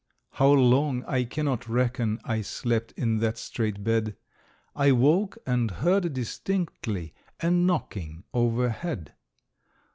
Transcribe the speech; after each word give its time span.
How 0.31 0.49
long 0.51 1.03
I 1.05 1.25
cannot 1.25 1.69
reckon, 1.69 2.19
I 2.23 2.41
slept 2.41 2.91
in 2.93 3.19
that 3.19 3.37
strait 3.37 3.83
bed; 3.83 4.15
I 4.75 4.93
woke 4.93 5.37
and 5.45 5.69
heard 5.69 6.11
distinctly 6.13 7.13
A 7.39 7.51
knocking 7.51 8.23
overhead. 8.33 9.13